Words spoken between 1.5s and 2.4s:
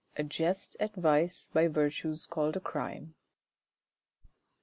by virtue s